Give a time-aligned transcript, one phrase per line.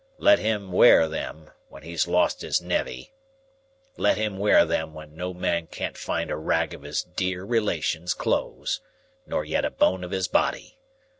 [0.17, 3.11] Let him 'ware them, when he's lost his nevvy!
[3.97, 8.15] Let him 'ware them, when no man can't find a rag of his dear relation's
[8.15, 8.81] clothes,
[9.27, 10.79] nor yet a bone of his body.